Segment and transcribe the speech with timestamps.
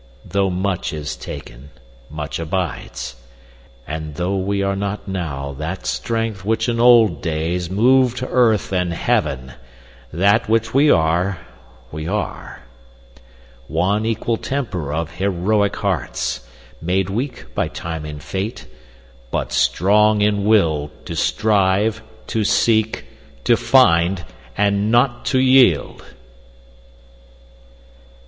[0.25, 1.69] Tho' much is taken,
[2.09, 3.17] much abides;
[3.85, 8.93] and tho' We are not now that strength which in old days Moved earth and
[8.93, 9.53] heaven,
[10.11, 11.41] that which we are,
[11.91, 12.63] we are;
[13.67, 16.49] One equal temper of heroic hearts,
[16.81, 18.65] Made weak by time and fate,
[19.29, 23.05] but strong in will To strive, to seek,
[23.43, 24.25] to find,
[24.57, 26.03] and not to yield.